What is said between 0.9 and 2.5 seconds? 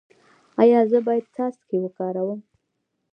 زه باید څاڅکي وکاروم؟